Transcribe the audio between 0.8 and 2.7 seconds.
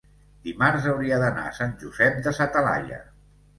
hauria d'anar a Sant Josep de sa